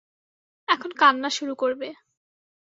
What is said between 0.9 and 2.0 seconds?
কান্না শুরু করবে।